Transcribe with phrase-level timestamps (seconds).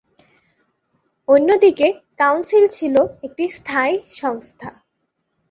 [1.27, 1.87] অন্যদিকে
[2.17, 2.95] কাউন্সিল ছিল
[3.23, 4.69] একটি স্থায়ী সংস্থা।